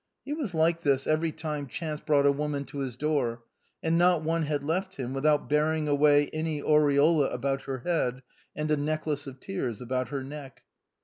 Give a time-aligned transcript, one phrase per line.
[0.25, 3.43] He was like this every time chance brought a woman to his door,
[3.83, 8.23] and not one had left him without bearing away an aureola about her head
[8.55, 10.63] and a necklace of tears about her neck.